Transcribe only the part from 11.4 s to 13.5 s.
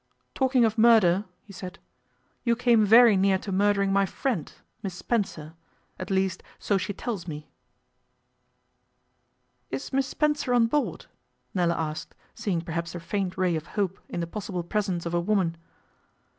Nella asked, seeing perhaps a faint